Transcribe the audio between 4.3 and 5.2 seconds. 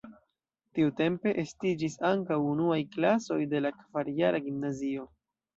gimnazio.